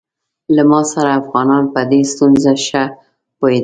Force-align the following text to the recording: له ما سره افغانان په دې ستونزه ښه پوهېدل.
له 0.55 0.63
ما 0.71 0.81
سره 0.93 1.11
افغانان 1.21 1.63
په 1.73 1.81
دې 1.89 2.01
ستونزه 2.11 2.51
ښه 2.65 2.83
پوهېدل. 3.37 3.59